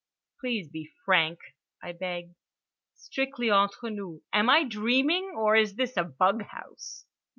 [0.39, 1.37] "Please be frank,"
[1.83, 2.33] I begged.
[2.95, 7.05] "Strictly entre nous: am I dreaming, or is this a bug house?"